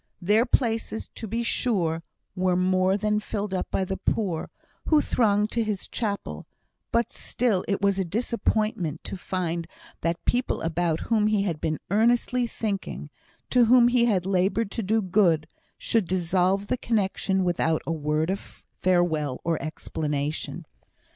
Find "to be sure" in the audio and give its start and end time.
1.13-2.01